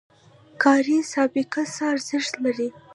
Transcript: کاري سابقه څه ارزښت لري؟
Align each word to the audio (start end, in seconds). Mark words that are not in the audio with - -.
کاري 0.63 0.97
سابقه 1.13 1.61
څه 1.73 1.81
ارزښت 1.93 2.33
لري؟ 2.45 2.69